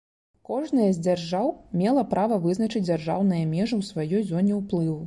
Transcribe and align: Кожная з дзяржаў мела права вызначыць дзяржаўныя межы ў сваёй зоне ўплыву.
Кожная 0.49 0.87
з 0.95 1.03
дзяржаў 1.07 1.53
мела 1.83 2.07
права 2.15 2.41
вызначыць 2.49 2.85
дзяржаўныя 2.89 3.53
межы 3.55 3.75
ў 3.83 3.93
сваёй 3.93 4.29
зоне 4.35 4.61
ўплыву. 4.63 4.99